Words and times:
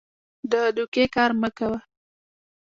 د 0.51 0.53
دوکې 0.75 1.05
کار 1.15 1.31
مه 1.41 1.49
کوه. 1.57 1.79